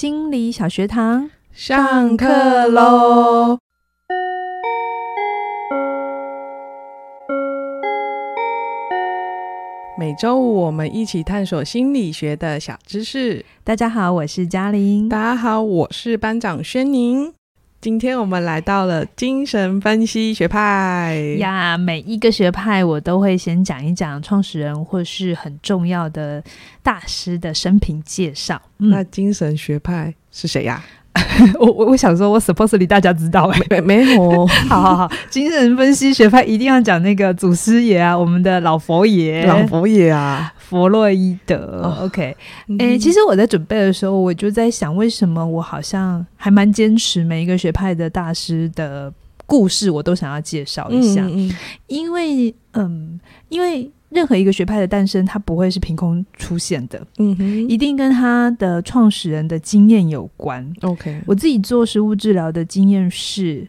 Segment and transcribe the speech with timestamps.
[0.00, 3.58] 心理小学堂上课喽！
[9.98, 13.44] 每周五我们一起探索心理学的小知识。
[13.64, 15.08] 大家好，我是嘉玲。
[15.08, 17.34] 大家好，我是班长轩宁。
[17.80, 21.78] 今天我们来到了精神分析学派呀。
[21.78, 26.42] 每一个学派我都会先讲一讲创始人或是很重要的
[26.82, 28.60] 大师的生平介绍。
[28.78, 30.84] 嗯、那精神学派是谁呀？
[31.60, 34.46] 我我我想说，我 supposedly 大家知道哎、欸，没没有。
[34.46, 40.52] 好 好好，精神分析学派一定要讲那个祖师爷啊，我们的老佛爷，老佛爷啊。
[40.68, 42.36] 弗洛伊德、oh,，OK，
[42.78, 49.10] 哎、其实我在准备的时候，我就在想，为什么我好像还蛮坚持每一个学派的大师的
[49.46, 60.70] 故事，我都想要介绍一下，嗯嗯、因为，嗯，因为任何一个学派的诞生，它不会是凭空出现的，嗯哼，一定跟他的创始人的经验有关。
[60.82, 63.68] OK，我自己做食物治疗的经验是，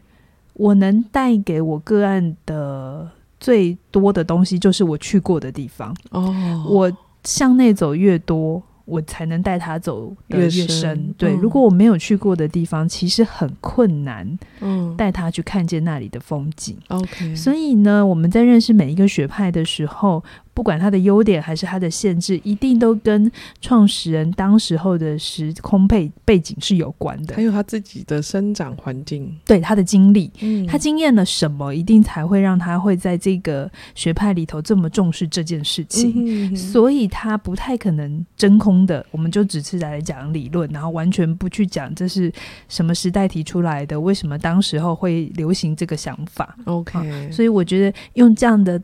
[0.54, 3.10] 我能带给我个案的。
[3.42, 6.92] 最多的东西就是我去过的地方哦，我
[7.24, 11.14] 向内走越多，我才能带他走的越深。
[11.16, 16.76] 对、嗯，如果我没有去过的地方，其实很困难，嗯，带他去看见那里的风景。
[16.88, 20.22] OK，所以呢，我们在认识每一个学派的时候。
[20.60, 36.10] 不管它的优点还是它的限制，一定都跟创始人当时候的时空背背景是有关的，还有他自己的生长环境，对他的经历，嗯，他经验了什么，一定才会让他会在这个学派里头这么重视这件事情。
[36.10, 42.30] 嗯哼嗯哼，所以他不太可能真空的，我们就只是来讲理论，然后完全不去讲这是
[42.68, 46.54] 什么时代提出来的，为什么当时候会流行这个想法。
[46.66, 48.78] OK，啊，所以我觉得用这样的。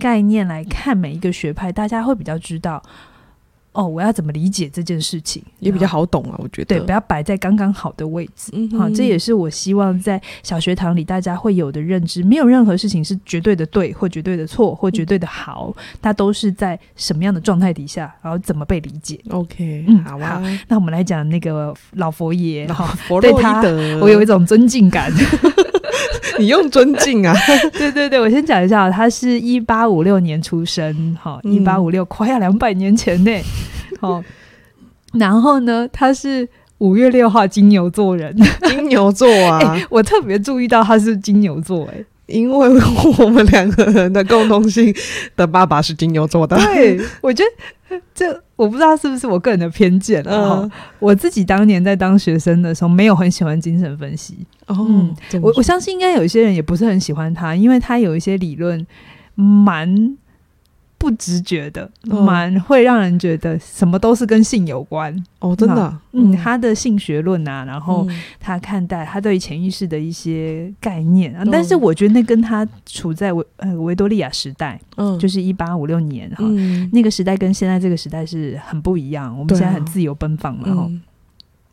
[0.00, 2.82] 概念来看每一个学派，大家会比较知道
[3.72, 6.34] 哦，我要怎么理解这件事情，也比较好懂啊。
[6.38, 8.50] 我觉得对，不要摆在刚刚好的位置。
[8.52, 12.24] 嗯，好，这也是我希望在小学堂里大家会有的认知。
[12.24, 15.72] 没有任何事情是绝对的对，或绝对的错，或绝对的好，
[16.02, 19.20] 它都是在什么样的状态底下，然后怎么被理解。
[19.30, 20.40] OK，嗯，好啊。
[20.42, 25.12] 好，那我们来讲那个老佛爷，老佛洛伊德，我有一种尊敬感。
[26.38, 27.34] 你用尊敬啊？
[27.72, 33.30] 对对对，我先讲一下，他是一八五六年出生，哈，一八五六快要两百年前呢，
[34.00, 34.22] 好，
[35.14, 36.48] 然后呢，他是
[36.78, 38.34] 五月六号金牛座人，
[38.68, 42.68] 金牛座啊，欸、 我特别注意到他是金牛座，哎，因为
[43.18, 44.94] 我们两个人的共同性
[45.36, 47.44] 的爸爸是金牛座的，对，我觉
[47.88, 48.42] 得这。
[48.60, 54.46] 我不知道是不是我个人的偏见，嗯，我自己当年在当学生的时候，没有很喜欢精神分析。
[54.66, 58.86] 哦，嗯，我我相信应该有一些人也不是很喜欢他，因为他有一些理论
[59.34, 60.16] 蛮。
[61.00, 65.10] 不直觉的，蛮、哦、会让人觉得什么都是跟性有关。
[65.38, 68.06] 哦，真的，嗯，他的性学论啊，然后
[68.38, 80.90] 他看待他对潜意识的一些概念啊、嗯，但是我觉得那跟他处在维呃维多利亚时代，嗯，就是一八五六年哈、嗯，那个时代跟现在这个时代是很不一样，我们现在很自由奔放嘛哈。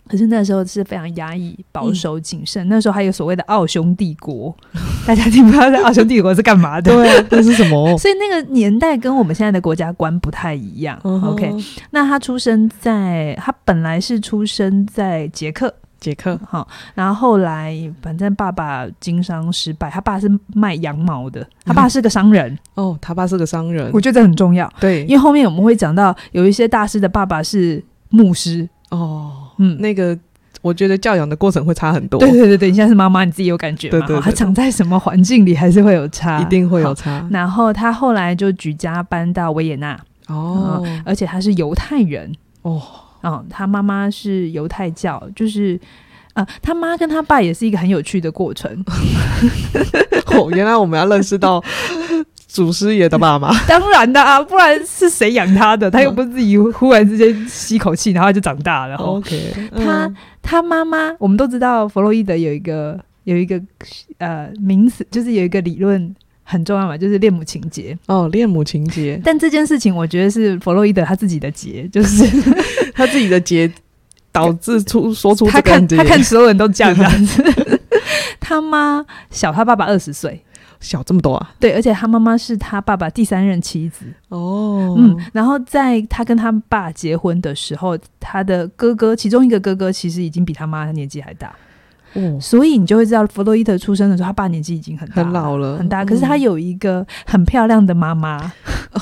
[0.08, 2.70] 嗯可是那时候是非常压抑、保守、谨慎、嗯。
[2.70, 4.56] 那时候还有所谓的奥匈帝国，
[5.06, 6.92] 大家听不到在奥匈帝国是干嘛的？
[6.92, 7.96] 对，那是什么？
[8.00, 11.00] 所以那个年代跟我们现在的国家观不太一样。
[11.04, 11.54] 嗯、OK，
[11.92, 16.40] 那他出生在，他本来是出生在捷克，捷克。
[16.48, 22.52] 好，然后后来反正爸爸经商失败，他爸是卖羊毛的，他爸是个商人。
[22.76, 24.72] 嗯、哦，他爸是个商人，我觉得这很重要。
[24.80, 28.70] 对，因为后面我们会讲到有一些大师的爸爸是牧师。
[28.90, 29.37] 哦。
[29.58, 30.18] 嗯，那个
[30.62, 32.20] 我觉得教养的过程会差很多。
[32.20, 33.92] 对对对对，你现在是妈妈，你自己有感觉吗？
[33.92, 37.26] 对对对对，他长在什么环境里，还是会有差，一定会有差。
[37.30, 42.32] 然后他后来就举家搬到维也纳哦、嗯，而且他是犹太人
[42.64, 42.82] 哦，
[43.24, 45.80] 嗯，他妈妈是犹太教，就是
[46.34, 48.84] 呃，他妈跟他爸也是一个很有趣的过程。
[50.28, 51.64] 哦，原来我们要认识到。
[52.58, 55.92] 祖师爷的爸妈， 当然的啊，不然是谁养他的？
[55.92, 58.96] 他又不是自己忽然之间吸口气，然后就长大了。
[58.96, 60.12] OK，他
[60.42, 63.62] 他妈妈，我们都知道，弗洛伊德有一个有一个
[64.18, 67.96] 呃名词，就是有一个理论很重要嘛，就是恋母情节。
[68.08, 69.22] 哦，恋母情节。
[69.24, 72.26] 但这件事情，我觉得是弗洛伊德他自己的结，就是
[72.96, 73.72] 他自己的结
[74.32, 77.44] 导致出说出他看他看所有人都这样这样子。
[78.40, 80.42] 他妈小他爸爸二十岁。
[80.80, 81.52] 小这么多啊？
[81.60, 84.96] 对，而且他妈妈是他爸爸第三任妻子哦。
[84.98, 91.54] 嗯，然后在他跟他爸结婚的时候，他的哥哥其中一个哥哥其实已经比他妈年纪还大。
[92.14, 96.06] 哦，所以你就会知道弗洛伊德出生的时候，他爸年纪已经很大很老了，很大。
[96.06, 98.52] 可是他有一个很漂亮的妈妈。
[98.94, 99.02] 嗯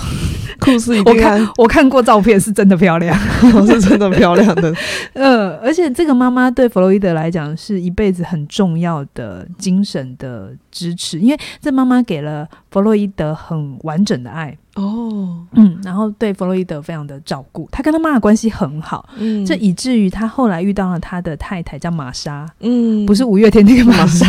[0.57, 3.16] 故事我看我看过照片，是真的漂亮，
[3.68, 4.74] 是真的漂亮的。
[5.13, 14.56] 呃，而且这个妈妈对弗洛伊德来讲是一辈子很重要的精神的支持，因为这妈妈给了弗洛伊德很完整的爱。
[14.75, 24.27] 哦，嗯，然后对弗洛伊德非常的照顾，他跟他妈的关系很好，嗯，这以至于他后来遇到了他的太太叫玛莎，嗯，不是五月天那个玛莎，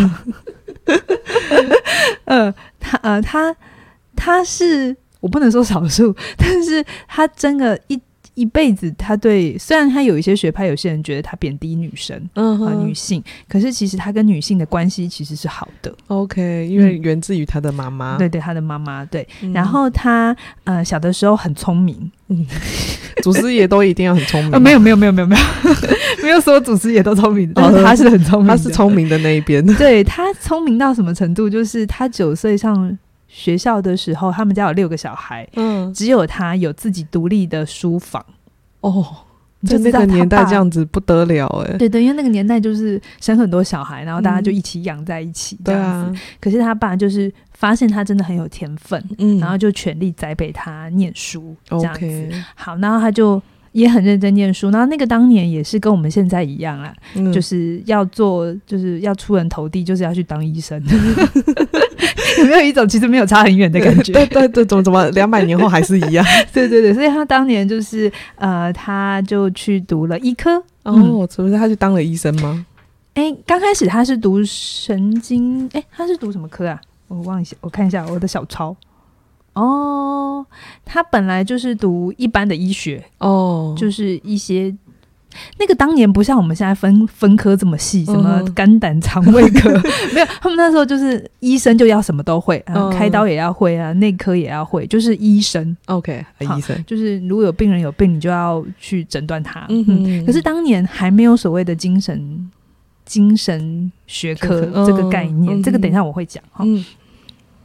[2.26, 3.56] 呃，他呃他
[4.14, 4.96] 他是。
[5.20, 8.00] 我不能说少数，但是他真的一
[8.36, 15.92] 一辈子，他对虽然他有一些学派，有些人觉得他贬低女生，嗯、呃，女性，可是其实他跟女性的关系其实是好的。
[16.08, 19.26] OK，因为源自于他的妈妈，嗯、对对，他的妈妈对。
[19.40, 22.46] 嗯、然后他呃小的时候很聪明，嗯，
[23.24, 24.60] 祖师爷都一定要很聪明、 呃？
[24.60, 25.42] 没有没有没有没有没有，
[26.22, 29.64] 没有说祖师爷都聪明，但是他是很聪明，他是聪明的那一边。
[29.76, 31.48] 对，他聪明到什么程度？
[31.48, 32.98] 就是他九岁上。
[33.28, 38.24] 学校的时候，他们家有六个小孩，嗯，只有他有自己独立的书房。
[38.80, 39.04] 哦，
[39.66, 41.78] 在那个年代这样子不得了哎、欸。
[41.78, 46.20] 对对，因为那个年代就是生很多小孩，然后大家就一起养在一起这样子。
[46.40, 52.30] 可是他爸就是发现他真的很有天分，嗯，然后就全力栽培他念书这样子。
[52.54, 53.42] 好，然后他就
[53.76, 54.70] 也很认真念书。
[54.70, 60.82] 然后那个当年也是跟我们现在一样啊，嗯、就是要做，就是要出人头地，就是要去当医生。
[62.38, 64.12] 有没有一种其实没有差很远的感觉？
[64.12, 66.24] 对对对，怎么怎么两百年后还是一样？
[66.52, 72.64] 对对对，所以他当年就是呃，他就去读了医科哦，是不是他去当了医生吗？
[73.14, 76.80] 哎、欸，刚开始他是读神经，哎、欸，他是读什么科啊？
[77.08, 78.76] 我忘记，我看一下我的小抄。
[79.56, 80.46] 哦，
[80.84, 84.74] 他本来就是读一般的医学哦，就是一些。
[85.58, 89.68] 那个当年不像我们现在分分科这么细，什么肝胆肠胃科
[90.14, 95.76] 没有，他们那时候就是医生就要什么都会，啊、开刀也要会啊，内科也要会，就是医生。
[95.86, 99.66] OK，医生就是如果有病人有病，你就要去诊断他。
[99.68, 102.50] 嗯嗯，可是当年还没有所谓的精神
[103.04, 106.64] 精神学科这个概念，嗯、这个等一下我会讲哈。
[106.66, 106.82] 嗯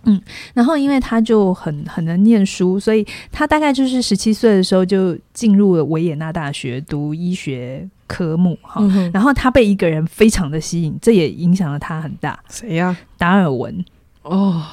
[0.04, 0.20] 嗯，
[0.54, 8.82] 然后因为他就很很能念书，所以他大概就是十七岁的时候就进入了维也纳大学读医学科目哈。
[8.82, 12.40] 嗯、然后他被一个人非常的吸引，这也影响了他很大。
[12.50, 12.98] 谁呀、啊？
[13.18, 13.86] 达尔文。
[14.24, 14.64] 哦，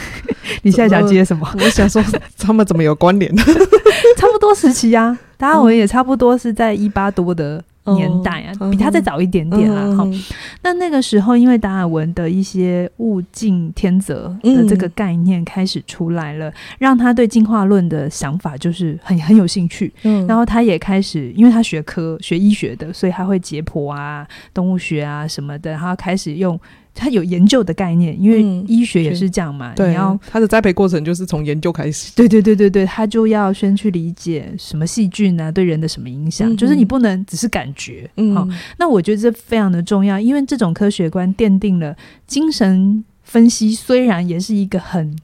[0.62, 1.48] 你现在想接什么？
[1.60, 2.02] 我想说
[2.38, 3.34] 他们怎么有关联？
[4.16, 7.62] 差不多时期啊，达尔文也差不多是在一八多的。
[7.84, 9.94] 年代啊，比他再早一点点啦。
[9.96, 10.24] 哈、嗯，
[10.62, 19.92] 那那个时候，因为达尔文的一些物竞天择的这个概念开始出来了，嗯、让他对进化论的想法就是很很有兴趣。
[20.04, 26.58] 嗯，然后他也开始，因为他学科学医学的，所以他会解剖啊、动物学啊什么的，然后开始用。
[26.94, 29.74] 他有研究的概念，因为医学也是这样嘛。
[29.76, 32.12] 嗯、你要他的栽培过程就是从研究开始。
[32.14, 38.08] 对对对对对，他就要先去理解什么细菌啊对人的什么影响，嗯、就是你不能只是感觉。
[38.16, 38.48] 嗯、哦，
[38.78, 41.96] 那我觉得这非常的重要，因为这种科学观奠定了
[42.28, 45.18] 精神分析虽然也是一个很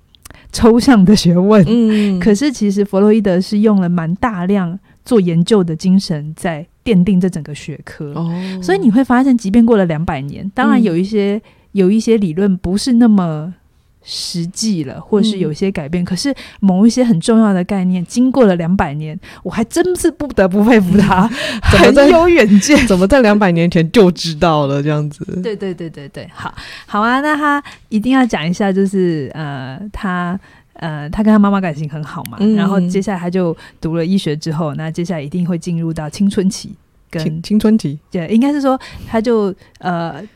[0.50, 8.12] 抽象的学问，嗯， 可是其实弗洛伊德是用了蛮大量做研究的精神在奠定这整个学科。
[8.14, 8.28] 哦，
[8.60, 11.42] 所以你会发现，即便过了两百年，当然有一些、嗯。
[11.72, 13.54] 有一些理论不是那么
[14.02, 16.02] 实际了，或者是有些改变。
[16.02, 21.28] 嗯、可是某一些很重要的概念，经过了两百年，我还真是不得不佩服他，
[21.62, 22.84] 很有远见。
[22.88, 25.24] 怎么在两百年前就知道了这样子？
[25.42, 26.52] 对对对对对，好
[26.86, 27.20] 好啊。
[27.20, 30.38] 那他一定要讲一下，就是呃，他
[30.72, 32.38] 呃，他跟他妈妈感情很好嘛。
[32.40, 36.74] 嗯、然后接下来他就读了医学之后，那接下来一定会进入到青春期，
[37.10, 40.26] 跟青青春期，对，应该是说他就呃。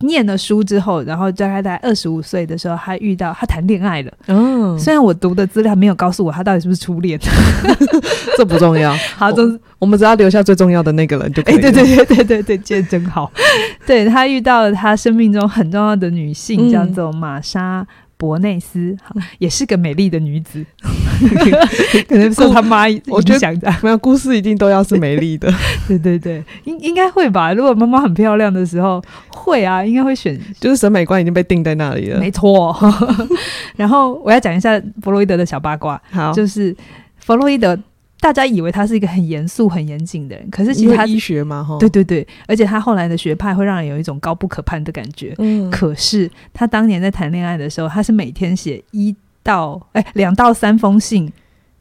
[0.00, 4.12] 念了书之后，然后大概在二十五岁的时候，他遇到他谈恋爱了。
[4.28, 7.18] 嗯，虽然我读的资料没有告诉我他到底是不是初恋，
[8.36, 8.94] 这不重要。
[9.16, 11.56] 好，总我，我们只要留下最重要的那个人就可以。
[11.56, 13.30] 哎，对对对对对对，记得真好。
[13.86, 17.86] 对，他遇到了他生命中很重要的女性，叫做玛莎。
[18.20, 20.62] 伯内斯好，也是个美丽的女子，
[22.06, 22.84] 可能是他妈。
[23.08, 25.50] 我觉得没有故事一定都要是美丽的，
[25.88, 27.54] 对对对，应应该会吧。
[27.54, 32.20] 如果妈妈很漂亮的时候，会啊，应该会选，就是审美观已经被定在那里了。
[32.20, 32.76] 没错。
[33.76, 36.76] 然后我要讲一下弗洛伊德的小八卦，好，就是
[37.18, 37.78] 弗洛伊德。
[38.20, 45.34] 大家以为他是一个很严肃、很严谨的人，可是其实他医学嘛，哈，对对对，而且他后来的学派会让人有一种高不可攀的感觉。
[45.38, 51.32] 嗯，可是他当年在谈恋爱的时候，他是每天写一到哎两到三封信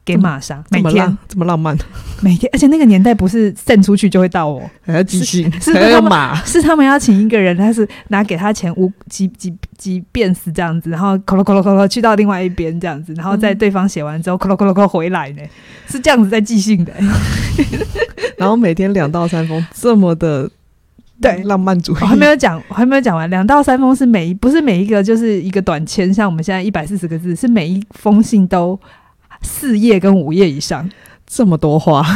[0.10, 1.18] 给玛莎，每天。
[1.28, 1.78] 这么浪漫，
[2.22, 15.44] 每天，而且那个年代不是送出去就会到哦，还要寄信，是还要马，是他们要请一个人，他是拿给他钱五几几几遍是这样子，然后咯咯咯咯咯去到另外一边这样子，然后在对方写完之后咯咯咯咯回来呢，
[15.88, 16.92] 是这样子在寄信的，
[18.36, 20.50] 然后每天两到三封，这么的。
[21.22, 21.98] 对，浪漫主义。
[22.00, 23.30] 我还没有讲，我还没有讲完。
[23.30, 28.80] 两到三封是每一，不是每一个就是一个短签，像我们现在一百四十个字，是每一封信都
[29.42, 30.90] 四页跟五页以上，
[31.26, 32.06] 这么多话。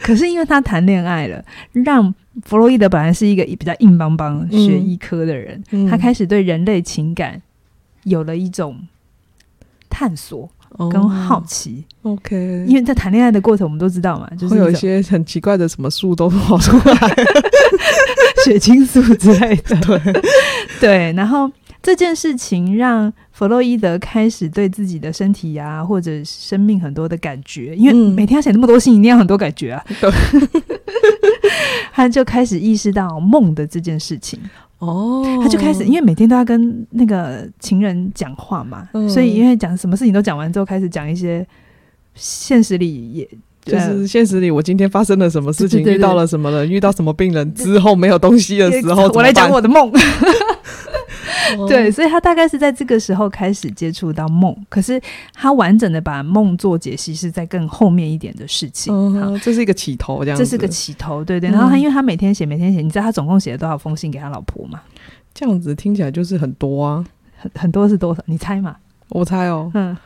[0.00, 7.40] 可是因为他谈恋爱了，让弗洛伊德本来是一个比较硬邦邦学医科的人，嗯，他开始对人类情感
[8.02, 8.86] 有了一种
[9.88, 10.50] 探索。
[10.90, 16.98] 跟好奇，OK，因为在谈恋爱的过程，我们都知道嘛，就是会有一些很奇怪的什么树都跑出来，
[18.44, 20.22] 血清素之类的， 对
[20.80, 21.12] 对。
[21.12, 21.48] 然后
[21.80, 29.84] 这件事情让弗洛伊德开始对自己的身体啊，或者生命很多的感觉，因为每天要写那么多信，一定要很多感觉啊。
[30.00, 30.08] 对
[31.92, 34.38] 他就开始意识到梦的这件事情。
[34.78, 41.44] 哦，他就开始，因为每天都要跟那个情人讲话嘛，嗯、所以因为讲什么事情都讲完之后，开始讲一些
[42.14, 43.28] 现实里也
[43.64, 49.90] 就是现实里我今天发生了什么事情，遇到了什么人，遇到什么病人之后没有东西的时候， 我来讲我的梦。
[51.68, 55.00] 对，所以他大概是在这个时候开始接触到梦，可是
[55.32, 58.94] 他完整的把梦做解析是在更后面一点的事情。
[58.94, 60.44] 嗯，这是一个起头，这样子。
[60.44, 61.50] 这是个起头，对对。
[61.50, 64.80] 然后他因为他每天写，每天写，你知道他总共写了多少封信给他老婆吗？
[65.32, 67.04] 这样子听起来就是很多啊，
[67.36, 68.22] 很很多是多少？
[68.26, 68.76] 你猜嘛？
[69.08, 69.96] 我猜哦，嗯，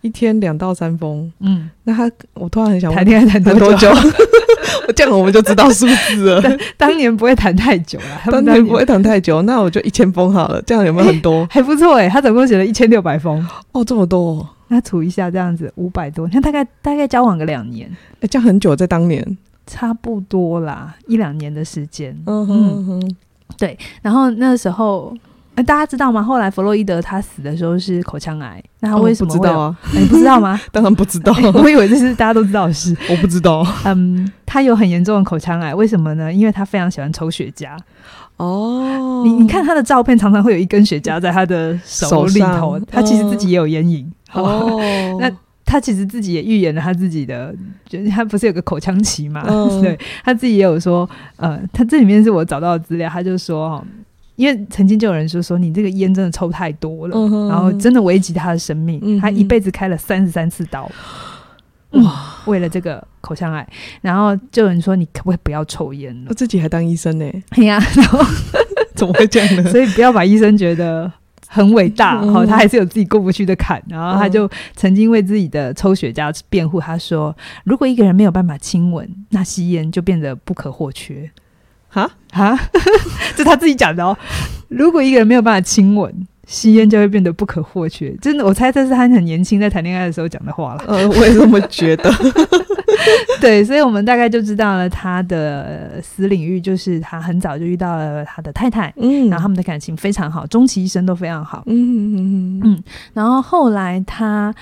[0.00, 3.90] 一天两到三封，嗯，那他我突然很想问，谈恋爱谈多久？
[4.98, 6.42] 这样我们就知道数字了。
[6.76, 10.60] 当年不会谈太久了，当年不会谈太久，那我就一千封好了。
[10.62, 11.46] 这样有没有很多？
[11.52, 14.44] 还不错哎，他总共写了一千六百封哦，这么多。
[14.66, 17.88] 那除一下，这样子五百多，你看大概大概交往个两年，
[18.20, 19.38] 哎，这样很久，在当年
[19.68, 22.20] 差不多啦，一两年的时间。
[22.26, 23.16] 嗯哼哼，
[23.56, 23.78] 对。
[24.02, 25.16] 然后那时候。
[25.62, 26.22] 大家知道吗？
[26.22, 29.32] 后来弗洛伊德他死的时候是口腔癌，那他为什么？
[29.32, 29.76] 知道啊？
[29.94, 30.60] 欸，你不知道吗？
[30.72, 32.96] 当然不知道，欸， 我以为这是大家都知道的事。
[33.10, 33.66] 我不知道。
[33.84, 36.32] 嗯，他有很严重的口腔癌，为什么呢？
[36.32, 37.76] 因为他非常喜欢抽雪茄。
[38.36, 42.78] 哦，你你看他的照片，常常会有一根雪茄在他的手里头。
[42.90, 44.10] 他其实自己也有烟瘾。
[44.32, 44.78] 哦，
[45.20, 45.28] 那
[45.64, 47.52] 他其实自己也预言了他自己的，
[47.88, 49.42] 就是他不是有个口腔期嘛？
[49.48, 53.84] 哦，对，他自己也有说，呃，他这里面是我找到的资料，他就说
[54.38, 59.00] 因为曾经就有人说说你这个烟真的抽太多了，嗯、然后真的危及他的生命。
[59.02, 60.84] 嗯、他一辈子开了三十三次刀，
[61.90, 62.06] 哇、嗯，
[62.46, 63.68] 为了这个口腔癌。
[64.00, 66.26] 然后就有人说你可不可以不要抽烟了？
[66.28, 67.42] 我自己还当医生呢、欸。
[67.50, 68.24] 哎呀，然后
[68.94, 69.64] 怎么会这样呢？
[69.72, 71.12] 所以不要把医生觉得
[71.48, 73.82] 很伟大，哦、他还是有自己过不去的坎。
[73.88, 81.28] 然后他就曾经为自己的抽雪茄辩护，他说：如果一个人没有办法亲吻，那吸烟就变得不可或缺。
[81.98, 82.58] 啊啊！
[83.34, 84.16] 这是他自己讲的哦。
[84.68, 86.12] 如果一个人没有办法亲吻，
[86.46, 88.10] 吸烟就会变得不可或缺。
[88.20, 90.84] 真的，我猜这是他很年轻在谈恋爱的时候讲的话了。
[90.86, 92.10] 呃，我也这么觉得。
[93.40, 101.62] 对，所以我们大概就知道了他的私领域，就是他很早就遇到了他的太太，嗯，然后他们的感情非常好，终其一生都非常好。
[101.66, 102.82] 嗯嗯嗯嗯。
[103.14, 104.54] 然后后来他。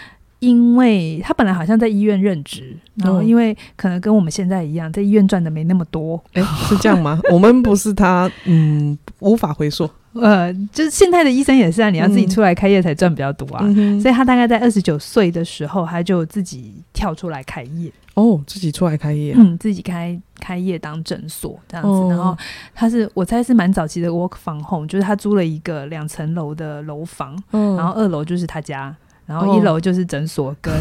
[0.47, 7.21] 因为他本来好像在医院任职，然后因为可能跟我们现在一样，在医院赚的没那么多，哎，是这样吗？
[7.33, 9.91] 我们不是他， 嗯，无法回溯。
[10.15, 13.61] 呃，就是现在的医生也是啊，你要自己出来开业才赚比较多啊。
[13.65, 17.93] 嗯、所以他大概在二十九岁的时候，他就自己跳出来开业。
[18.15, 21.91] 哦，自己出来开业，嗯，自己开开业当诊所这样子。
[21.91, 22.35] 哦、然后
[22.73, 28.95] 他是我猜是蛮早期的 work from home，就是他租了一个两层楼的楼房，嗯、然后二楼就是他家。
[29.27, 30.73] 然后一楼就是诊所跟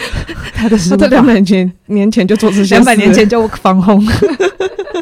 [0.54, 4.02] 他的书，他两百年前年前就做这些，两百年前就防洪，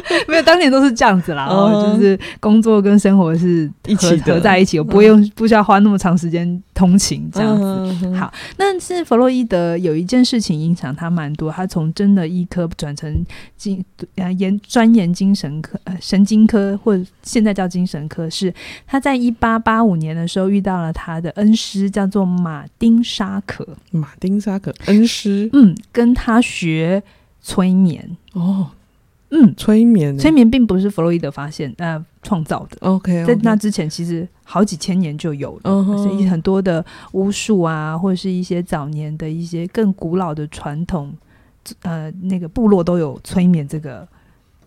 [0.27, 8.15] 没有，当年都是这样子啦，哦，就是工作跟生活是一起合在一起，我不用不需要花那么长时间通勤这样子。
[8.17, 13.25] 好，但是弗洛伊德有一件事情影响他蛮多，他从真的医科转成
[13.55, 13.81] 精
[14.37, 18.53] 研专研精神科、神经科，或者现在叫精神科，是
[18.85, 22.89] 他在一八八五年的时候遇到了他的恩师，叫做马丁。
[22.89, 27.03] 丁沙可，马丁沙可恩师，嗯，跟他学
[27.39, 28.17] 催眠。
[28.33, 28.71] 哦，
[29.31, 41.13] 嗯，催眠，催眠并不是弗洛伊德发现呃创造的，OK，在那之前其实好几千年就有了，所以很多的巫术啊，或者是一些早年的一些更古老的传统，
[41.83, 44.07] 呃，那个部落都有催眠这个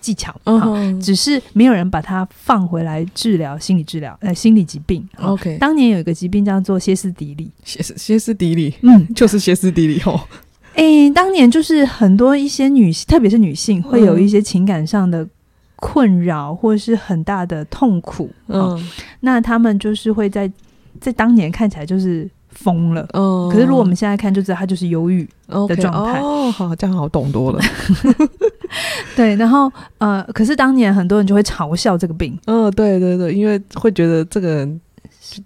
[0.01, 5.05] 技巧，嗯、uh -huh.，只是没有人把它放回来治疗心理治疗，呃，心理疾病。
[5.19, 10.21] OK，当年有一个疾病叫做歇斯底里，歇斯歇斯底里，嗯， 就是歇斯底里哦。
[10.75, 15.27] 哎、欸，当年就是很多一些女性，特别是女性，会有一些情感上的
[15.77, 18.31] 困扰，或者是很大的痛苦。
[18.49, 18.89] 嗯，
[19.21, 20.51] 那他们就是会在
[21.01, 23.07] 在当年看起来就是疯了。
[23.13, 25.29] 嗯，可是如果我们现在看，就知道他就是忧郁
[25.69, 26.21] 的状态。
[26.21, 27.61] 哦，好，这样好懂多了。
[29.15, 32.39] 对，然后呃，可是当年很多人就会嘲笑这个病。
[32.47, 34.81] 嗯，对对对，因为会觉得这个人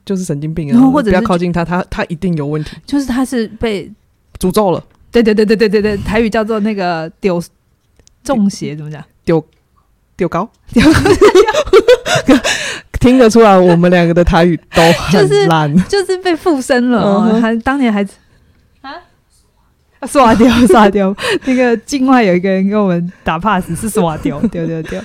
[0.04, 2.76] 就是神经病啊，然后或者不要靠近他，他他一定有问题。
[2.87, 3.90] 就是他是被
[4.38, 4.85] 诅咒了。
[5.23, 7.42] 对对对对对对对，台语叫做那个丢
[8.23, 9.02] 中邪，怎么讲？
[9.25, 9.42] 丢
[10.16, 10.82] 丢高，丢
[13.00, 17.00] 听得出来，我们两个的台语都很烂，就是、就是被附身了。
[17.02, 18.08] 哦、还当年还啊，
[20.06, 21.14] 刷掉 刷掉。
[21.44, 25.00] 那个境外有一个人跟我们打 pass，是刷掉 丢丢丢。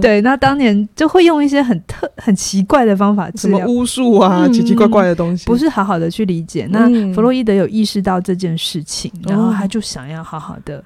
[0.00, 6.66] 对，那当年就会用一些很特很奇怪的方法治疗，什么巫术啊、嗯，奇奇怪怪的东西，不是好好的去理解。
[6.70, 10.82] 那弗洛伊德有意识到这件事情，嗯、然后他就想要好好的，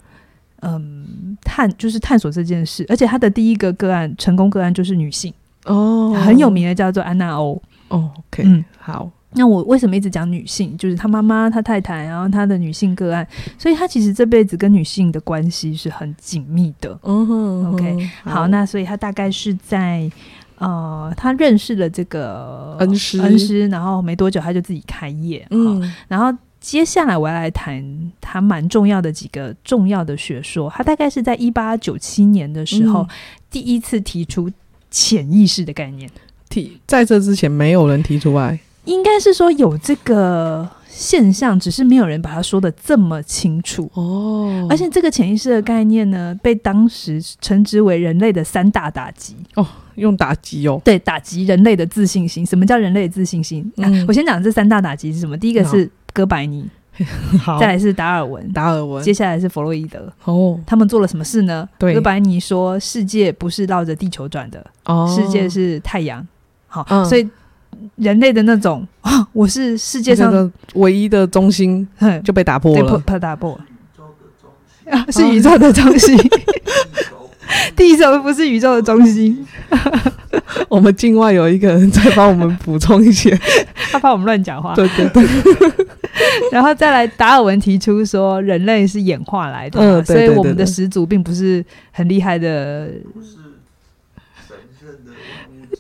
[0.63, 2.87] 嗯，探就是探索这件事。
[2.89, 5.33] 而且他的第一个个案成功个案就是女性
[5.65, 7.61] 哦，很有名的叫做安娜欧。
[7.89, 9.11] 哦，OK，嗯，好。
[9.33, 10.75] 那我为什么一直讲女性？
[10.79, 13.27] 就是他妈妈、他太太，然后他的女性个案，
[13.59, 16.99] 所以他其实这辈子跟女性的关系是很紧密的。
[17.03, 20.11] 嗯哼，OK，好，好，那所以他大概是在
[20.57, 25.47] 呃，他认识了这个恩师，恩师，然后没多久他就自己开业。
[25.51, 30.71] 嗯，然后接下来我要来谈他蛮重要的几个重要的学说。
[30.71, 33.09] 他大概是在一八九七年的时候、嗯、
[33.51, 34.51] 第一次提出
[34.91, 36.11] 潜意识的概念。
[36.49, 38.59] 提在这之前没有人提出来。
[38.89, 44.67] 应该是说有这个现象，只是没有人把它说的这么清楚哦。
[44.71, 49.67] 而且这个潜意识的概念呢，被当时称之为人类的三大打击哦，
[49.97, 52.45] 用打击哦，对，打击人类的自信心。
[52.45, 53.71] 什么叫人类的自信心？
[53.77, 55.37] 那、嗯啊、我先讲这三大打击是什么？
[55.37, 56.67] 第一个是哥白尼，
[57.61, 60.11] 再来是达尔文，达尔文，接下来是弗洛伊德。
[60.25, 61.69] 哦，他们做了什么事呢？
[61.79, 66.27] 对，哥白尼说世界不是绕着地球转的，哦，世界是太阳。
[66.67, 67.29] 好，嗯、所以。
[67.97, 71.87] 人类的那种啊，我是世界上的唯一的中心，
[72.25, 73.65] 就被打破了，被打破了。
[74.93, 76.17] 啊，是宇宙的中心，
[77.77, 79.47] 地球不是宇宙的中心。
[80.69, 83.39] 我们境外有一个人在帮我们补充一些，
[83.93, 84.75] 他怕我们乱讲话。
[84.75, 85.25] 对对对。
[86.51, 92.91] 然后再来，达尔文提出说，人类是演化来的，嗯，所以我们的始祖并不是很厉害的。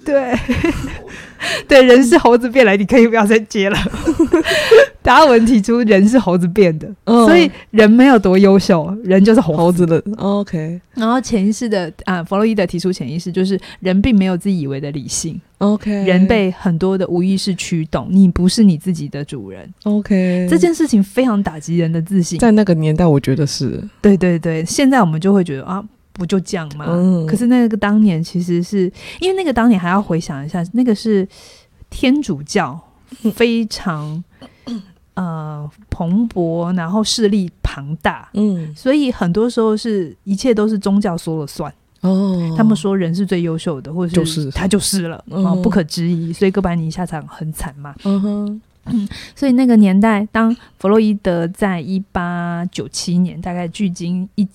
[0.05, 0.35] 对，
[1.69, 3.77] 对，人是猴子变来，你可以不要再接了。
[5.03, 10.03] 达尔文提出人是猴子变的，嗯，所以人没有多优秀，人就是猴子，猴子的。
[10.19, 15.41] OK，然后潜意识的啊，弗洛伊德提出潜意识就是人并没有自己以为的理性。
[15.59, 19.67] OK，人被很多的无意识驱动，你不是你自己的主人。
[19.85, 22.39] OK，这件事情非常打击人的自信。
[22.39, 23.83] 在那个年代，我觉得是。
[24.03, 25.83] 对对对，现在我们就会觉得啊。
[26.19, 26.87] 不就这样吗？
[26.89, 27.25] 嗯。
[27.27, 31.27] 可是那个当年其实是因为那个当年还要回想一下，那个是
[31.89, 32.79] 天主教
[33.35, 34.23] 非常
[35.15, 42.55] 呃蓬勃，然后势力庞大，嗯，所以很多时候是一切都是宗教说了算哦。
[42.57, 46.33] 他们说人是最优秀的，或者是他就是了，哦，不可质疑。
[46.33, 49.09] 所以哥白尼下场很惨嘛，嗯哼，嗯。
[49.35, 54.47] 所以那个年代，当弗洛伊德在一八九七年，大概距今一。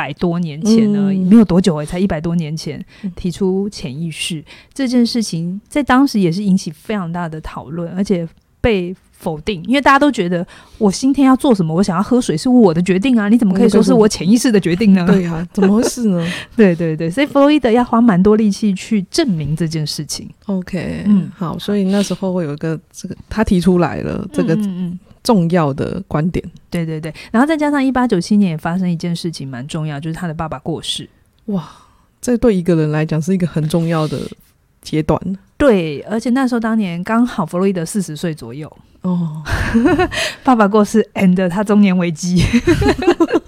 [0.00, 2.82] 百多年前呢，没有多久哎，才一百多年前
[3.14, 8.26] 提出潜意识这件事情，在当时也是引起非常大的讨论，而且
[8.62, 10.46] 被否定，因为大家都觉得
[10.78, 15.04] 我今天要做什么，我想要喝水是我的决定啊，你怎么可以说是我潜意识的决定呢？
[15.06, 16.26] 对啊，怎么回事呢？
[16.56, 20.26] 对对对，所以弗洛伊德要花蛮多力气去证明这件事情。
[20.46, 24.98] OK，嗯，好，所以那时候会有一个这个他提出来了这个嗯嗯。
[25.22, 31.08] 重要的观点，对对对，然后再加上一八九七年也发生一件事情蛮重要，就是他的爸爸过世。
[31.46, 31.68] 哇，
[32.20, 34.18] 这对一个人来讲是一个很重要的
[34.80, 35.20] 阶段。
[35.56, 38.70] 对，而且那时候当年刚好弗洛伊德四十岁左右
[39.02, 39.42] 哦，
[40.42, 42.42] 爸爸过世，and 他中年危机，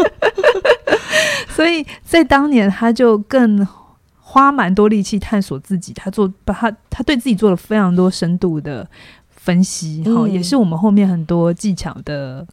[1.49, 3.67] 所以在当年他就更
[4.19, 8.87] 花蛮多力气探索自己，他做把他他对自己做了非常多深度的。
[9.43, 12.47] 分析好、嗯，也是我们后面很多技巧的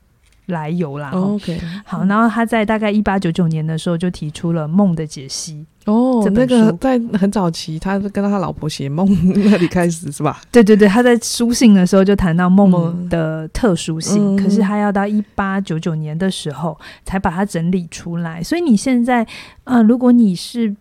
[0.47, 1.12] 来由啦。
[1.13, 5.63] 哦、OK，好，然后他在大概一八九九年的时候就提出了梦的解析。
[5.86, 10.41] 哦，这那个在很早期，他跟他老婆写梦那里开始是吧？
[10.52, 16.75] 对对对，他在书信的时候就谈到梦的特殊性，嗯、可是他要到一八九九年的时候
[17.06, 18.41] 才把它整理出来。
[18.41, 19.25] 所以你现在，
[19.65, 20.75] 呃，如果你是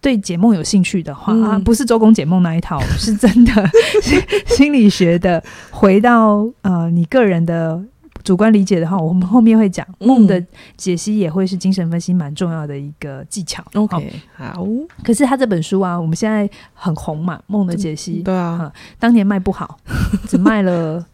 [0.00, 3.70] 对解梦有兴趣的话、嗯、啊，不是周公解梦那一套， 是真的
[4.46, 5.42] 心理学的。
[5.70, 7.82] 回到呃，你个人的
[8.22, 10.42] 主观理解的话，我们后面会讲梦的
[10.76, 13.64] 解析，也会是精神分析蛮重要的一个技巧。
[13.74, 14.66] OK，好。
[15.02, 18.22] 可是他这本书啊，我们现在很红嘛，梦的解析。
[18.22, 19.78] 对啊、嗯，当年卖不好，
[20.28, 21.04] 只卖了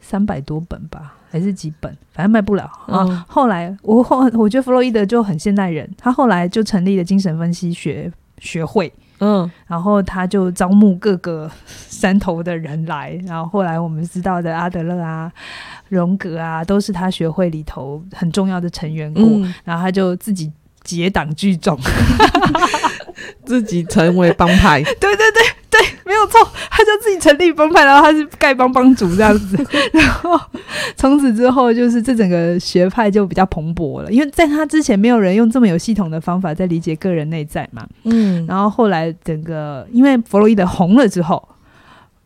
[0.00, 1.14] 三百多本吧。
[1.32, 3.06] 还是几本，反正卖不了啊。
[3.08, 15.32] 嗯、后来我后我觉得弗洛伊德就很现代人，他后来就成立了精神分析学学会，嗯，然后他就招募各个山头的人来，然后后来我们知道的阿德勒啊、
[15.88, 20.52] 荣格啊，都是他学会里头很重要的成员过，嗯、然后他就自己
[20.82, 21.78] 结党聚众，
[23.46, 25.61] 自己成为帮派，对对对。
[25.72, 26.38] 对，没有错，
[26.70, 29.56] 他就自己成立帮派，然后他是丐帮帮主这样子，
[29.92, 30.38] 然后
[30.94, 41.42] 从此之后，就是这整个学派就比较蓬勃了，因为在他之前没有人用这么有系统的方法在理解个人内在嘛，嗯，然后后来整个因为弗洛伊德红了之后，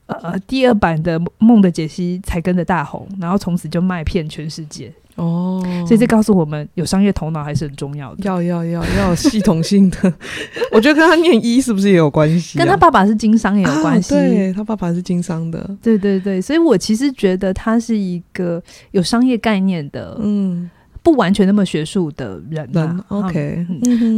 [0.07, 4.93] 呃，第二版的梦的解析才跟着大红，然后从此就卖遍全世界。
[5.17, 8.25] 哦，所以这告诉我们，有商业头脑还是很重要的。
[8.25, 10.13] 要要要要有系统性的，
[10.73, 12.59] 我觉得跟他念医是不是也有关系？
[12.59, 14.15] 跟他爸爸是经商也有关系。
[14.15, 20.71] 啊、对他爸爸是经商的，对对对，所以我其实觉得他是一个有商业概念的，嗯，
[21.03, 23.03] 不完全那么学术的人嘛。
[23.09, 23.67] OK，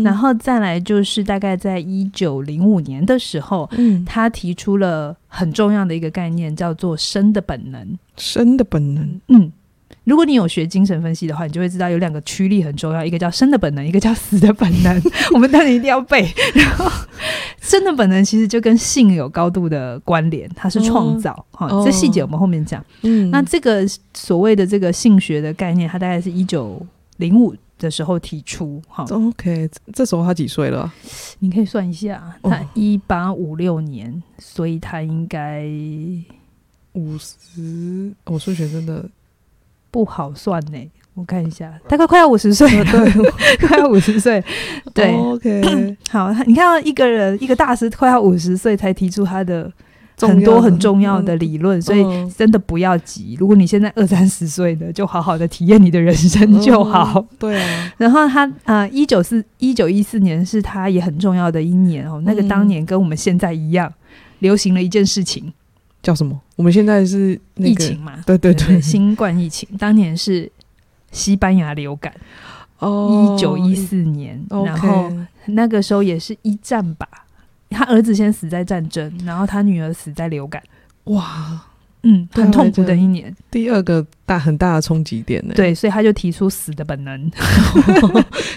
[0.05, 7.99] 然后再来就是大概在一九零五年的时候，嗯，他提出了很重要的一个概念，叫做生的本能。
[8.17, 9.53] 生的本能，嗯。
[10.09, 15.03] 如果你有学精神分析的话，你就会知道有两个驱力很重要，一个叫生的本能，一个叫死的本能。
[15.35, 16.27] 我们当然一定要背。
[16.55, 16.90] 然后，
[17.61, 21.44] 生的本能其实就跟性有高度的关联，它是创造。
[21.51, 22.83] 哈、哦，这细节我们后面讲。
[23.03, 26.81] 嗯，那这个所谓的这个性学的概念，它大概是一九
[27.18, 28.81] 零五的时候提出。
[28.88, 30.90] 哈，OK，这时候他几岁了？
[31.40, 35.66] 你可以算一下，他一八五六年，所以他应该
[36.94, 38.11] 五十。
[38.25, 39.05] 我数学真的。
[39.90, 40.79] 不好算呢，
[41.14, 42.68] 我看一下，大概快要五十岁。
[42.79, 43.12] 了，对，
[43.66, 44.42] 快要五十岁，
[44.94, 49.72] 对，OK， 好，你看到一个人，一个大师快要五十岁才提出他的
[50.20, 53.37] 很多很重要的理论，所以真的不要急。
[53.38, 57.24] 如果你现在二三十岁的，就好好的体验你的人生就好。
[57.38, 63.92] 对啊，然后他啊，一九四一九一四年是他也很重要的一年哦，那个当年跟我们现在一样，
[64.40, 65.53] 流行了一件事情。
[66.03, 66.41] 叫什么？
[66.57, 68.23] 我们现在是、那个、疫情嘛？
[68.27, 69.69] 对对对，对，新冠疫情。
[69.79, 70.51] 当年是
[71.13, 72.13] 西班牙流感，
[72.79, 75.11] 哦，一九一四年，然后
[75.47, 77.07] 那个时候也是一战吧。
[77.71, 80.63] 他儿子先死在战争，然后他女儿死在流感。
[81.05, 81.63] 哇！
[82.03, 85.53] 嗯，很痛苦的一年，第二个大很大的冲击点呢。
[85.57, 87.31] 对，所以他就提出死的本能。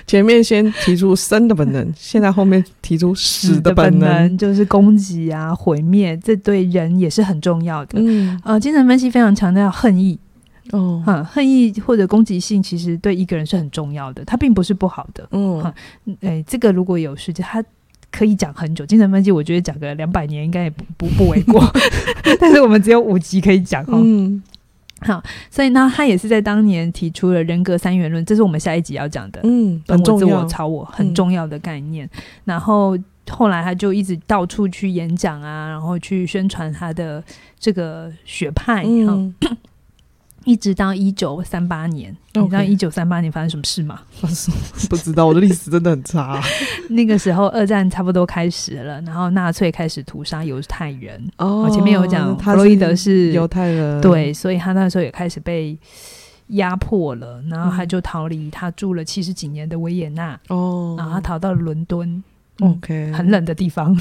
[0.05, 7.99] 前面先提出生的本能，现在后面提出死的本能， 就是攻击啊、毁灭，这对人也是很重要的。
[7.99, 10.19] 嗯，呃，精神分析非常强调恨意。
[10.71, 15.27] 哦，嗯，恨意或者攻击性，其实对一个人是很重要的，它并不是不好的。
[15.31, 15.59] 嗯，
[16.21, 17.63] 哎、欸，这个如果有时间，他。
[18.11, 21.63] 可以讲很久，精神分析我觉得讲个两百年应该也不不不为过，
[22.39, 24.01] 但是我们只有五集可以讲哦。
[24.03, 24.43] 嗯，
[24.99, 29.39] 好，所以呢，他也是在当年提出了人格三元论，这是我们下一集要讲的。
[29.43, 32.05] 嗯，本我、自我、超我很重要的概念。
[32.05, 32.97] 嗯、然后
[33.29, 37.23] 后来他就一直到处去演讲啊，然后去宣传他的
[37.57, 38.83] 这个学派。
[38.85, 39.33] 嗯。
[40.43, 43.99] 一直到一九三八年.你知道一九三八年发生什么事吗？
[44.89, 46.43] 不知道，我的历史真的很差啊。
[46.89, 51.21] 那个时候，二战差不多开始了，然后纳粹开始屠杀犹太人。
[51.37, 55.77] 哦，我前面有讲，弗洛伊德是犹太人，对，所以他那时候也开始被
[56.47, 60.39] 压迫了，然后他就逃离他住了七十几年的维也纳。
[60.47, 62.23] 哦，然后他逃到了伦敦
[62.61, 63.95] ，OK，很冷的地方。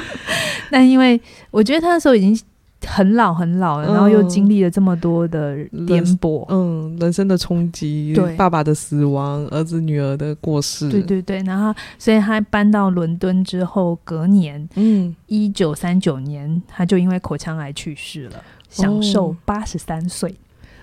[0.70, 2.38] 但因为我觉得他那时候已经。
[2.86, 18.36] 很老很老，然后又经历了这么多的颠簸，嗯，人生的冲击，对，爸爸的死亡，儿子女儿的过世，对对对，然后所以他搬到伦敦之后，隔年，嗯，一九三九年，他就因为口腔癌去世了，
[18.68, 20.34] 享受八十三岁，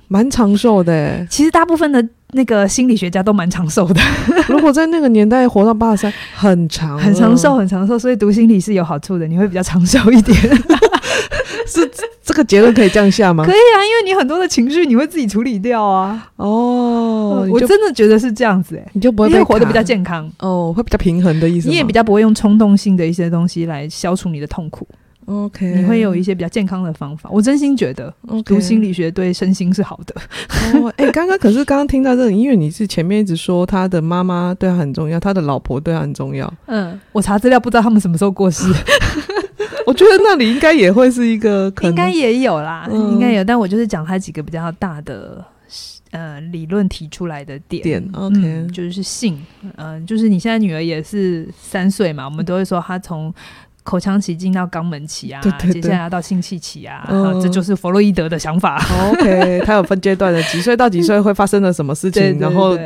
[0.07, 1.25] 蛮长寿的。
[1.27, 3.99] 其实大部分的那个心理学家都蛮长寿的，
[4.47, 10.37] 如果在那个年代活到八十三，很长，很长寿，很长寿，所以读心理是有好处的，你会比较长寿一点。
[11.69, 11.91] 是
[12.23, 13.45] 这个结论可以这样下吗？
[13.45, 16.29] 可以啊，因为你很多的情绪你会自己处理掉啊。
[16.37, 21.67] 哦，我真的觉得是这样子哎、欸，你就不会被活得比较健康哦，会比较平衡的意思。
[21.69, 24.87] 你也比较不会用冲动性的一些东西来消除你的痛苦。
[25.25, 27.29] OK，你会有一些比较健康的方法。
[27.29, 28.13] 我真心觉得
[28.45, 30.15] 读心理学对身心是好的。
[30.79, 36.51] 哦，哎，刚刚可是刚刚听到这里，因为你是前面一直说他的妈妈对他很重要，他的老婆对他很重要。
[36.67, 38.63] 嗯，我查资料不知道他们什么时候过世。
[39.87, 43.41] 我觉得那里应该也会是一个，应该也有啦，嗯、应该有。
[43.41, 45.41] 但我就是讲他几个比较大的
[46.11, 47.81] 呃理论提出来的点。
[47.81, 53.33] 点 OK，、嗯、就是性，嗯、呃，就是你现在女儿也是三岁嘛，我们都会说她从。
[53.87, 58.83] 口腔期进到肛门期啊，对对对，接下来要到性器期啊，嗯、这就是弗洛伊德的想法。
[59.11, 62.77] OK， 他有分阶段的，几岁到几岁会发生了什么事情，然后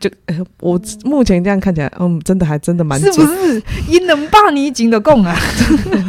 [0.00, 3.62] 就、欸、我目前这样看起来，嗯，真的还真的蛮是不是？
[3.88, 5.32] 因能把你紧的供啊，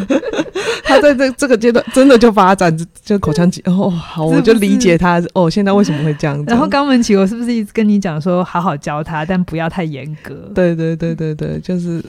[0.84, 6.46] 他在这这个阶段真的就发展就口腔期哦，好，我就理解他哦，现在为什么会这样子。
[6.48, 10.52] 然后肛门期，我是不是一直跟你讲说，好好教他，但不要太严格？
[10.56, 12.04] 对对对对对，就是。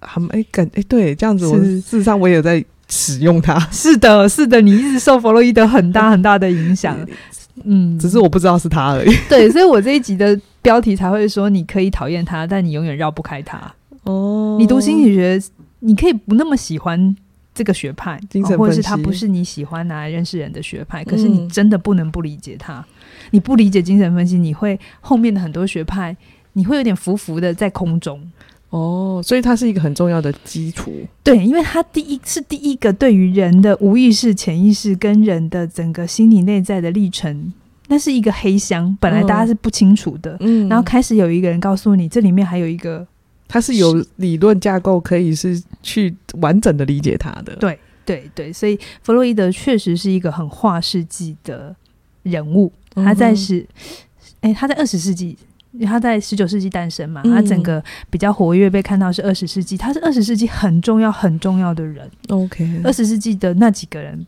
[0.00, 3.58] 很哎感哎对，这样子我是事实上我也在使用它。
[3.72, 6.96] 是的，是的，你一直受弗洛伊德很大 很大的影响。
[7.64, 9.16] 嗯，只是我不知道是他而已。
[9.30, 13.72] 对，所以我这一集的标题才会说，你可以讨厌他，但你永远绕不开他。
[14.02, 15.42] 哦，你读心理学，
[15.80, 17.16] 你可以不那么喜欢
[17.54, 18.20] 这个学派，
[18.58, 22.84] 或者是他不是你喜欢拿来认识人的学派，可是你真的不能不理解他。
[23.30, 26.14] 你不理解精神分析，你会后面的很多学派，
[26.52, 28.20] 你会有点浮浮的在空中。
[28.76, 30.92] 哦，所以它是一个很重要的基础。
[31.22, 37.52] 对，因为它第一是第一个对于人的无意识、潜意识跟人的整个心理内在的历程，
[37.88, 40.36] 那是一个黑箱，本来大家是不清楚的。
[40.40, 43.06] 嗯，然后开始有一个人告诉你，这里面还有一个，
[43.48, 47.56] 它是有理论架构可以是去完整的理解它的。
[47.56, 51.74] 对，对，对，所以弗洛伊德确实是一个很划世纪的
[52.24, 52.70] 人物。
[52.94, 53.66] 他在是，
[54.42, 55.36] 哎、嗯，他在二十世纪。
[55.84, 62.08] 他在十九世纪诞生嘛，他整个比较活跃，被看到是二十世纪，他是二十世纪很重要很重要的人。
[62.28, 64.26] OK，二十世纪的那几个人，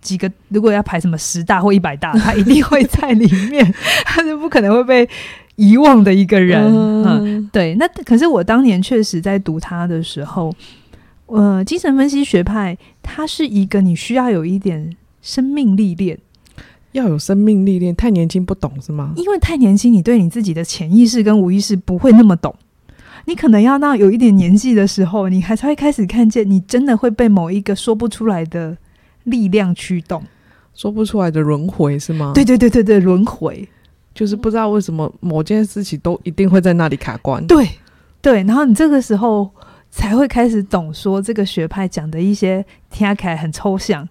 [0.00, 3.72] 几个如果要排什么十大或一百大，他一定会在里面，
[4.04, 5.08] 他是不可能会被
[5.56, 6.60] 遗忘的一个人。
[6.62, 7.74] 嗯，嗯，对。
[7.76, 10.54] 那可是我当年确实在读他的时候，
[11.26, 16.18] 呃，精神分析学派，它是一个你需要有一点生命历练。
[16.92, 19.12] 要有生命历练，太年轻不懂是吗？
[19.16, 22.54] 因为太年轻，你对你自己的潜意识跟无意识不会那么懂。
[23.26, 28.74] 你可能要到有一点年纪的时候，你还才会开始看见，你真的会被某一个说不出来的
[29.24, 30.22] 力量驱动，
[30.74, 32.32] 说不出来的轮回是吗？
[32.34, 33.68] 对对对对对，轮回
[34.14, 37.46] 就是不知道为什么某件事情都一定会在那里卡关。
[37.46, 37.68] 对
[38.22, 39.50] 对，然后你这个时候
[39.90, 44.08] 才会开始懂，说这个学派讲的一些听起来很抽象，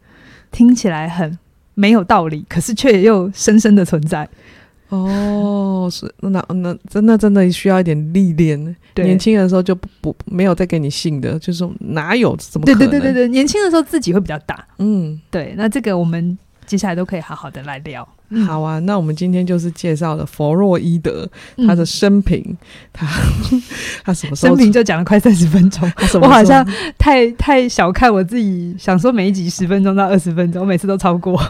[0.51, 1.37] 听起来很。
[1.77, 4.27] 没有道理，可是却又深深的存在。
[4.89, 8.75] 哦，是那那真的真的需要一点历练。
[8.95, 12.65] 年轻的时候就不不没有再给你信的，就是说哪有怎么？
[12.65, 14.65] 对对对对对，年轻的时候自己会比较大。
[14.79, 16.35] 嗯，对，那这个我们
[16.67, 18.07] 接下来都可以好好的来聊。
[18.45, 21.25] 好啊，那我们今天就是介绍了弗洛伊德
[21.65, 22.57] 他的生平，嗯、
[22.91, 23.07] 他
[24.03, 25.89] 他什么时候生平就讲了快三十分钟，
[26.21, 31.41] 我好像太太小看我自己，想说每一集十分钟到二十分钟，我每次都超过，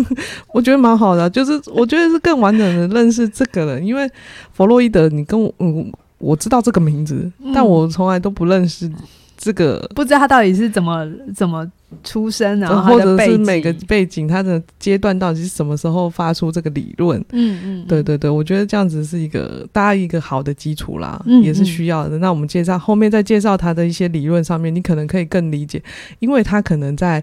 [0.52, 4.06] 我觉得蛮好的，啊，就是我觉得是更完整的认识这个人，因为
[4.52, 8.92] 弗洛伊德，你跟我嗯，我知道这个名字，嗯、但我从来都不认识。
[9.38, 11.70] 这个不知道他到底是怎么怎么
[12.02, 17.18] 出生啊，或者是每个背景，他的阶段到底是什么时候发出这个理论？
[17.32, 22.18] 嗯嗯，对对对，我觉得这样子是一个大家一个好的基础啦，也是需要的。
[22.18, 25.82] 那我们介绍后面再介绍他的一些理论上面，你可能可以更理解，
[26.18, 27.22] 因为他可能在。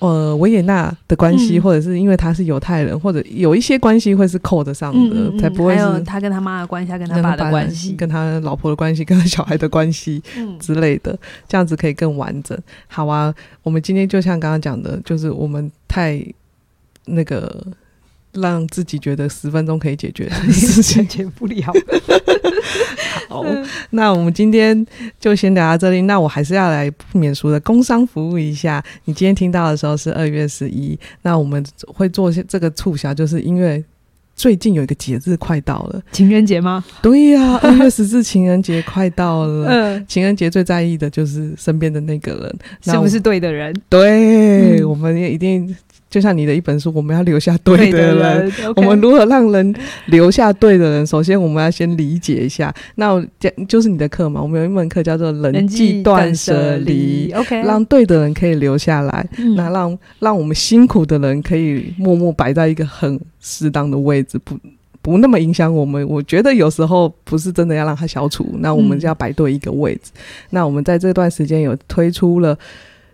[0.00, 5.84] 呃，维也纳的关系，嗯、或者是因为他是犹太人，或者有一些关系会是扣得上的，嗯嗯嗯，才不会是。
[5.84, 10.22] 还有他跟他妈的关系，他跟他爸的关系，跟他老婆的关系，跟他小孩的关系
[10.58, 12.58] 之类的，嗯、这样子可以更完整。
[12.88, 13.32] 好啊，
[13.62, 16.20] 我们今天就像刚刚讲的，就是我们太
[17.04, 17.64] 那个。
[18.32, 21.72] 让自己觉得十分钟可以解决的事情 解决不了。
[23.28, 23.44] 好，
[23.90, 24.86] 那我们今天
[25.18, 26.02] 就先聊到这里。
[26.02, 28.82] 那我还是要来不免俗的工商服务一下。
[29.04, 33.84] 你今天听到的时候是二月十一，那我们会做这个促销，就是因为
[34.34, 36.84] 最近有一个节日快到了，情人节吗？
[37.02, 39.66] 对呀、啊，二月十四情人节快到了。
[39.70, 43.74] 嗯，情人节最在意的就是身边的那个人是不是对的人？
[43.88, 45.76] 对，嗯、我们也一定。
[46.10, 48.18] 就像你的一本书，我们要留下对的人。
[48.18, 49.74] 的人、 我们如何让人
[50.06, 51.06] 留下对的人？
[51.06, 52.74] 首先，我们要先理解一下。
[52.96, 57.32] 那这就是你的课嘛，我们有一门课叫做人际断舍离。
[57.32, 64.58] OK，让对的人可以留下来，嗯、那让让我们辛苦的人可以默默摆在一个很适当的位置，不
[65.00, 66.04] 不那么影响我们。
[66.08, 70.10] 我觉得有时候不是真的要让他消除，那我们就要摆对一个位置。
[70.14, 70.20] 嗯、
[70.50, 72.58] 那我们在这段时间有推出了。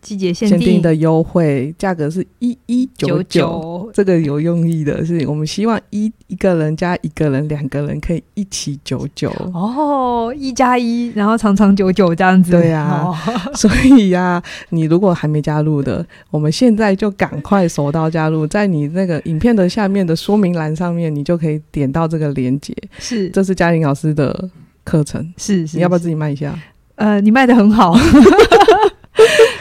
[0.06, 12.52] 季节限定，的优惠价格是一一九九，这个有用意的是，我们希望一一个人加一个人，两个人可以一起九九哦，一加一，然后长长久久这样子。
[12.52, 13.16] 对呀、啊，哦、
[13.56, 22.72] 所以呀、啊，你如果还没加入的，我们现在就赶快手到加入，在你那个影片的下面的说明栏上面，你就可以点到这个链接。
[23.00, 24.48] 是，这是嘉玲老师的
[24.84, 25.20] 课程。
[25.36, 26.56] 是，是，是，你要不要自己卖一下？
[26.94, 27.96] 呃，你卖的很好。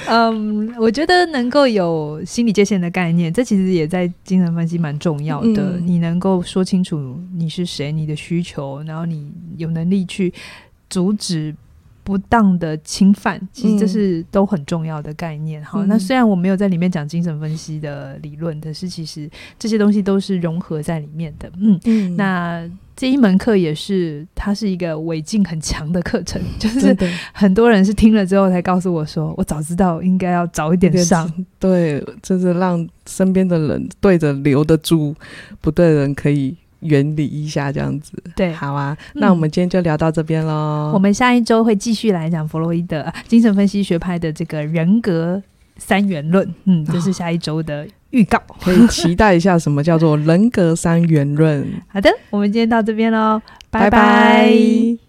[0.08, 5.78] 嗯，我觉得能够有心理界限的概念，这其实也在精神分析蛮重要的。
[5.78, 10.34] 嗯、你能够说清楚你是谁，你的需求，然后你有能力去
[10.90, 11.56] 阻止
[12.06, 15.62] 不当的侵犯，其实这是都很重要的概念。
[15.62, 21.52] 好、嗯，那虽然我没有在里面讲精神分析的理论，但是其实这些东西都是融合在里面的。
[21.60, 22.70] 嗯，嗯那。
[22.98, 26.96] 这一门课也是，它是一个违禁很强的课程， 就是
[27.34, 31.30] 很多人是听了之后才告诉我说，我早知道应该要早一点上。
[31.60, 35.14] 对，就是让身边的人对着留得住，
[35.60, 38.12] 不对的人可以远离一下，这样子。
[38.36, 40.92] 对，好啊，那我们今天就聊到这边喽。
[40.92, 45.42] 嗯，我们下一周会继续来讲弗洛伊德精神分析学派的这个人格
[45.78, 46.48] 三元论。
[46.66, 47.88] 嗯，这是下一周的。
[48.12, 51.68] 预告可以期待一下，什么叫做人格三元论？
[51.90, 53.90] 好的，我们今天到这边喽，拜拜。
[53.90, 55.05] 拜拜。